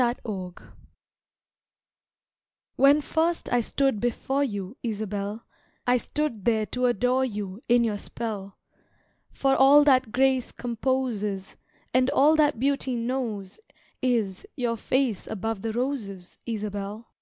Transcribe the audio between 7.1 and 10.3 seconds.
you, In your spell; For all that